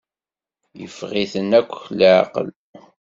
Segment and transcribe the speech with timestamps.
[0.79, 2.47] Yeffeɣ-iten akk leɛqel.